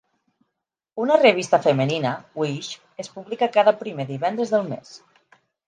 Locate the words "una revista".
1.03-1.59